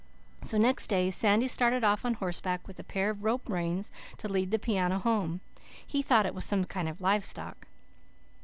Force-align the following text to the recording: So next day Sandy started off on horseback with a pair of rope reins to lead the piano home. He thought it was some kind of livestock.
So 0.41 0.57
next 0.57 0.87
day 0.87 1.11
Sandy 1.11 1.47
started 1.47 1.83
off 1.83 2.03
on 2.05 2.15
horseback 2.15 2.65
with 2.65 2.79
a 2.79 2.83
pair 2.83 3.11
of 3.11 3.23
rope 3.23 3.47
reins 3.47 3.91
to 4.17 4.27
lead 4.27 4.49
the 4.49 4.57
piano 4.57 4.97
home. 4.97 5.41
He 5.85 6.01
thought 6.01 6.25
it 6.25 6.33
was 6.33 6.43
some 6.43 6.63
kind 6.65 6.89
of 6.89 7.01
livestock. 7.01 7.67